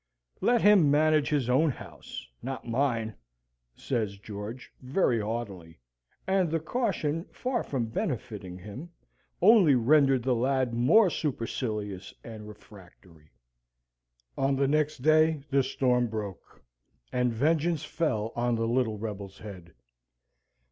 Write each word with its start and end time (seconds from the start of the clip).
"Let 0.41 0.63
him 0.63 0.89
manage 0.89 1.29
his 1.29 1.47
own 1.47 1.69
house, 1.69 2.27
not 2.41 2.67
mine," 2.67 3.13
says 3.75 4.17
George, 4.17 4.73
very 4.81 5.19
haughtily. 5.19 5.77
And 6.25 6.49
the 6.49 6.59
caution, 6.59 7.25
far 7.31 7.61
from 7.61 7.85
benefiting 7.85 8.57
him, 8.57 8.89
only 9.43 9.75
rendered 9.75 10.23
the 10.23 10.33
lad 10.33 10.73
more 10.73 11.11
supercilious 11.11 12.15
and 12.23 12.47
refractory. 12.47 13.29
On 14.39 14.55
the 14.55 14.67
next 14.67 15.03
day 15.03 15.43
the 15.51 15.61
storm 15.61 16.07
broke, 16.07 16.63
and 17.13 17.31
vengeance 17.31 17.85
fell 17.85 18.33
on 18.35 18.55
the 18.55 18.67
little 18.67 18.97
rebel's 18.97 19.37
head. 19.37 19.71